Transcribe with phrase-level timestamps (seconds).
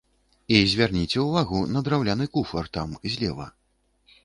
[0.53, 3.49] І звярніце ўвагу на драўляны куфар там, злева.